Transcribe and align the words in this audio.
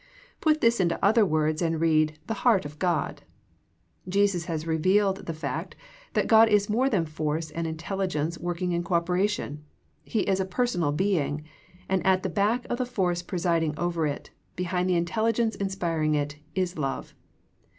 Put 0.39 0.61
this 0.61 0.79
into 0.79 0.97
other 1.05 1.23
words 1.23 1.61
and 1.61 1.79
read," 1.79 2.17
the 2.25 2.33
heart 2.41 2.65
of 2.65 2.79
God." 2.79 3.21
Jesus 4.09 4.45
has 4.45 4.65
revealed 4.65 5.27
the 5.27 5.31
fact 5.35 5.75
that 6.13 6.25
God 6.25 6.49
is 6.49 6.71
more 6.71 6.89
than 6.89 7.05
force 7.05 7.51
and 7.51 7.67
intelli 7.67 8.07
gence 8.07 8.39
working 8.39 8.71
in 8.71 8.81
cooperation. 8.81 9.63
He 10.03 10.21
is 10.21 10.39
a 10.39 10.43
personal 10.45 10.91
Being, 10.91 11.43
and 11.87 12.03
at 12.03 12.23
the 12.23 12.29
back 12.29 12.65
of 12.67 12.79
the 12.79 12.85
force 12.87 13.21
presiding 13.21 13.77
over 13.77 14.07
it, 14.07 14.31
behind 14.55 14.89
the 14.89 14.95
intelligence 14.95 15.53
inspiring 15.55 16.15
it, 16.15 16.37
is 16.55 16.79
love. 16.79 17.13